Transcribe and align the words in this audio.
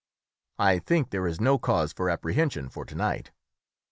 "I 0.57 0.79
think 0.79 1.11
there 1.11 1.27
is 1.27 1.39
no 1.39 1.59
cause 1.59 1.93
of 1.93 2.07
apprehension 2.09 2.69
for 2.69 2.85
to 2.85 2.95
night." 2.95 3.29